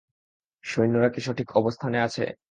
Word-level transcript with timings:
সৈন্যরা 0.63 1.09
কি 1.09 1.21
সঠিক 1.21 1.47
অবস্থানে 1.55 1.97
আছে? 1.99 2.23